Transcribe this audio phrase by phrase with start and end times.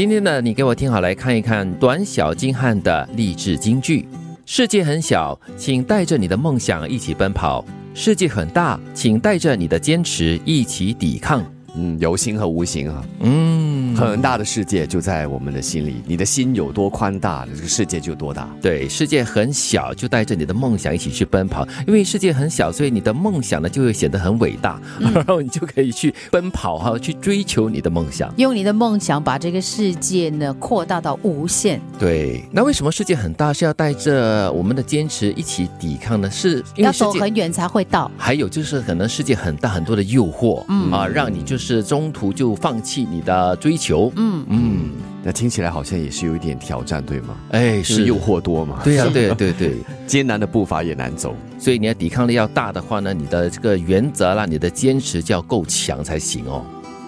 [0.00, 4.08] 今天呢，你给我听好，来看一看短小精悍的励志金句。
[4.46, 11.44] 世界很小，请带着你的梦想一起奔跑；世界很大，请带着你的坚持一起抵抗。
[11.76, 13.69] 嗯，有形和无形啊，嗯，
[14.08, 16.02] 很大的世界就在我们的心里。
[16.06, 18.48] 你的心有多宽大，这个世界就多大。
[18.62, 21.66] 对，世界很小，就带着你的梦想一起去奔跑。
[21.86, 28.32] 因为世界很小，所以你的梦想呢就会显得很伟大，然后你就可以去奔跑哈，去追求你的梦想。
[28.38, 31.78] 用你的梦想把这个世界呢扩大到无限。
[31.98, 36.30] 对，那为什么世界很大是要带着我们的坚持一起抵抗呢？
[36.30, 38.10] 是因要为世界走很远才会到。
[38.16, 43.89] 还有就是，可能世界很大，很多的诱惑，嗯啊，让你就是中途就放弃你的追求。
[44.16, 44.90] 嗯，嗯，
[45.22, 47.36] 那听起来好像也是有一点挑战，对吗？
[47.50, 49.76] 哎，是诱惑多嘛，对呀、对呀、对对。
[50.06, 51.34] 艰难的步伐也难走。
[51.58, 56.64] 所以你要抵抗力要大的话呢，你的这个原则啦，你的坚持就要够强才行哦。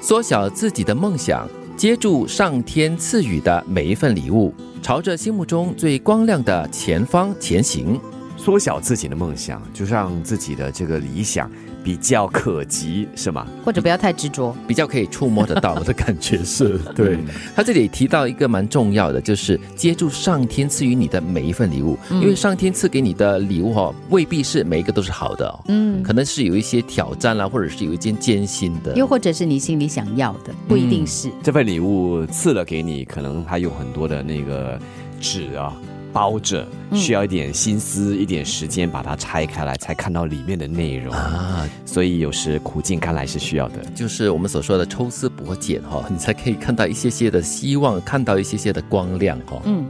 [0.00, 8.00] 缩小自己的梦想，接住上天赐予的每一份礼物，朝着心目中最光亮的前方前行。
[8.38, 11.50] 缩小自己的梦想，就让自己的这个理想
[11.86, 13.46] 比较可及，是吗？
[13.64, 14.52] 或者不要太执着。
[14.66, 17.16] 比较可以触摸得到的感觉是， 对。
[17.54, 28.96] 他这里提到一个蛮重要的，就是接住上天赐予你的每一份礼物，因为上天赐给你的礼物哦，未必是每一个都是好的哦，嗯，可能是有一些挑战啦，或者是有一件艰辛的。
[28.96, 31.30] 又或者是你心里想要的，不一定是。
[31.44, 34.76] 这份礼物赐了给你，可能还有很多的那个
[35.20, 35.72] 纸啊
[36.16, 41.12] 包着，需要一点心思、一点时间把它拆开来，才看到里面的内容。
[41.12, 43.84] 啊，所以有时苦尽甘来是需要的。
[43.94, 49.84] 就是我们所说的抽丝剥茧哈、你才可以看到一些些的希望，看到一些些的光亮哈、嗯，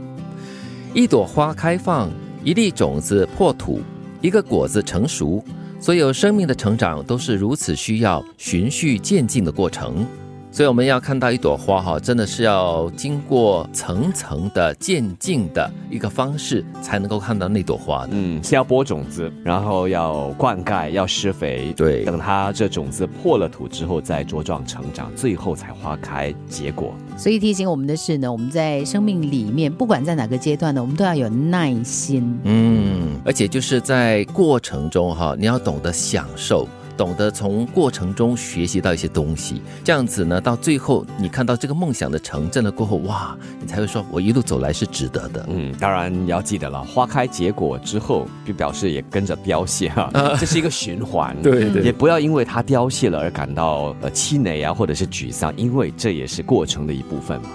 [0.93, 2.11] 一朵花开放，
[2.43, 3.79] 一粒种子破土，
[4.19, 5.41] 一个果子成熟。
[5.79, 10.05] 所有生命的成长都是如此需要循序渐进的过程。
[10.49, 18.09] 所以我们要看到一朵花哈，真的是要经过层层的渐进的一个方式，才能够看到那朵花的。
[18.13, 26.93] 嗯，先要播种子，然后要灌溉，要施肥，对等它这种子破了土之后，再茁壮成长，最后才花开结果。
[27.17, 32.39] 所以提醒我们的是呢，我们在生命里面，不管在哪个阶段呢，我们都要有耐心。
[32.43, 45.45] 嗯，而且就是在过程中哈，你要懂得享受，懂得从过程中学习到一些东西，这样子呢，到最后你看到这个梦想的成真了过后，哇，你才会说，我一路走来是值得的。
[45.47, 50.09] 嗯，当然你要记得了，花开结果之后，就表示也跟着凋谢哈、
[50.39, 51.35] 这是一个循环。
[51.43, 57.49] 对对也不要因为它凋谢了而感到呃气馁啊，或者是沮丧，因为这也是过程的一部分嘛。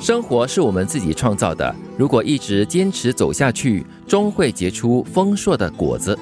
[0.00, 6.18] 生活是我们自己创造的，如果一直坚持走下去，终会结出丰硕的果子。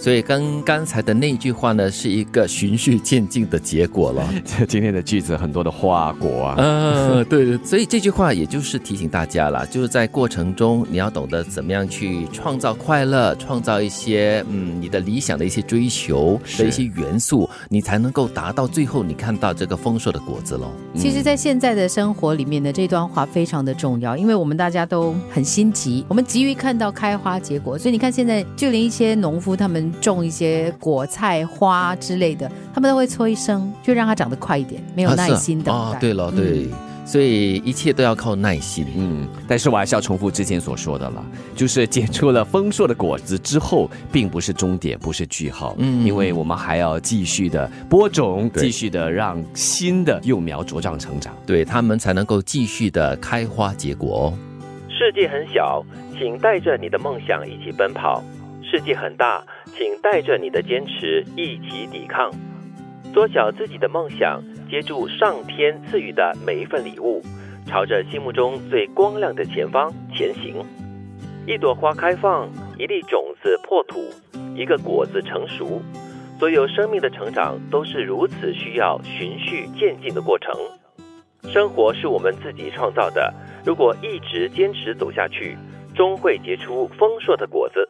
[0.00, 4.26] 所以跟刚才的那句话呢，是一个循序渐进的结果了。
[4.66, 20.72] 今天的句子很多的花果啊，嗯，对，所以这句话也就是提醒大家了，就是在过程中你要懂得怎么样去创造快乐，创造一些嗯你的理想的一些追求是的一些元素，你才能够达到最后你看到这个丰硕的果子喽。
[20.96, 35.96] 其实，在现在的生活里面的，这段话非常的重要，因为我们大家都很心急，我们急于看到开花结果，所以你看现在就连一些农夫他们种一些果菜花之类的，他们都会催生，就让它长得快一点，没有耐心等待。
[35.96, 36.68] 啊对了，对，
[37.04, 38.86] 所以一切都要靠耐心。
[38.96, 41.24] 嗯，但是我还是要重复之前所说的了，
[41.56, 51.34] 就是结出了丰硕的果子之后，并不是终点，不是句号，嗯因为我们还要继续的播种，继续的让新的幼苗茁壮成长。
[51.46, 54.38] 对他们才能够继续的开花结果哦。
[54.88, 55.82] 世界很小，
[56.18, 58.22] 请带着你的梦想一起奔跑；
[58.62, 62.30] 世界很大，请带着你的坚持一起抵抗。
[63.12, 67.20] 缩小自己的梦想，接住上天赐予的每一份礼物，
[67.66, 70.64] 朝着心目中最光亮的前方前行。
[71.46, 72.48] 一朵花开放，
[72.78, 73.98] 一粒种子破土，
[74.54, 75.82] 一个果子成熟。
[76.38, 80.54] 所有生命的成长都是如此需要循序渐进的过程。
[81.52, 83.34] 生活是我们自己创造的，
[83.64, 85.56] 如果一直坚持走下去，
[85.94, 87.88] 终会结出丰硕的果子。